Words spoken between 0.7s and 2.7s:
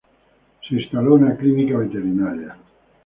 instaló una clínica veterinaria.